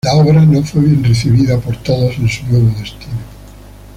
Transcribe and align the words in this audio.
La 0.03 0.15
obra 0.15 0.43
no 0.43 0.63
fue 0.63 0.81
bien 0.81 1.03
recibida 1.03 1.59
por 1.59 1.77
todos 1.83 2.17
en 2.17 2.27
su 2.27 2.47
nuevo 2.47 2.71
destino. 2.79 3.19